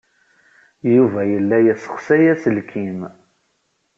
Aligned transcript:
Yuba 0.93 1.21
yella 1.31 1.57
yessexsay 1.65 2.23
aselkim. 2.33 2.99